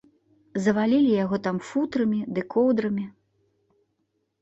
[0.63, 3.09] Завалілі яго там футрамі ды коўдрамі.